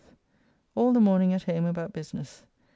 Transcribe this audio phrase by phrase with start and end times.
[0.73, 2.41] All the morning at home about business.